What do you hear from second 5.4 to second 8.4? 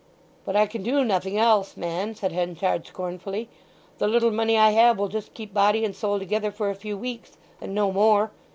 body and soul together for a few weeks, and no more.